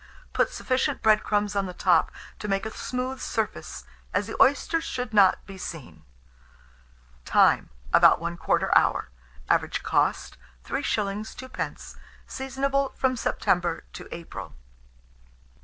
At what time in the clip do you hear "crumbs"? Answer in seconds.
1.21-1.55